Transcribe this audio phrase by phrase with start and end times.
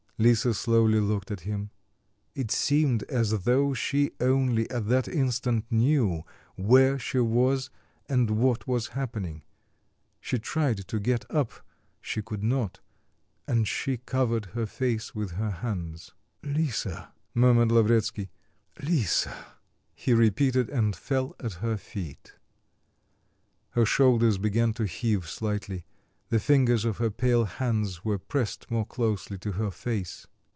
[0.19, 1.71] Lisa slowly looked at him.
[2.35, 6.21] It seemed as though she only at that instant knew
[6.55, 7.71] where she was
[8.07, 9.41] and what was happening.
[10.19, 11.51] She tried to get up,
[12.01, 12.81] she could not,
[13.47, 16.11] and she covered her face with her hands.
[16.43, 18.29] "Lisa," murmured Lavretsky.
[18.79, 19.55] "Lisa,"
[19.95, 22.35] he repeated, and fell at her feet.
[23.71, 25.83] Her shoulders began to heave slightly;
[26.29, 30.25] the fingers of her pale hands were pressed more closely to her face.